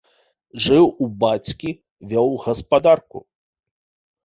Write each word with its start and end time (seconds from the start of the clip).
Жыў 0.63 0.85
у 1.07 1.09
бацькі, 1.25 1.69
вёў 2.15 2.29
гаспадарку. 2.47 3.17